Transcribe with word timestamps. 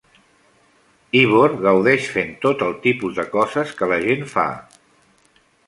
Ivor 1.19 1.53
gaudeix 1.65 2.09
fent 2.15 2.33
tot 2.47 2.65
el 2.69 2.75
tipus 2.87 3.21
de 3.21 3.27
coses 3.37 3.77
que 3.83 3.93
la 3.95 4.03
gent 4.09 4.27
fa. 4.35 4.51